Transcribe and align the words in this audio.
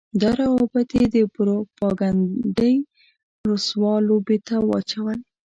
دا 0.21 0.29
روابط 0.41 0.89
يې 0.97 1.05
د 1.15 1.17
پروپاګنډۍ 1.35 2.75
رسوا 3.47 3.93
لوبې 4.07 4.37
ته 4.47 4.55
واچول. 4.69 5.19